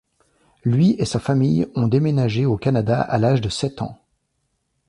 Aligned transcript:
Lui 0.65 0.95
et 0.97 1.05
sa 1.05 1.19
famille 1.19 1.67
ont 1.75 1.87
déménagé 1.87 2.47
au 2.47 2.57
Canada 2.57 2.99
à 3.03 3.19
l’âge 3.19 3.39
de 3.39 3.49
sept 3.49 3.83
ans. 3.83 4.01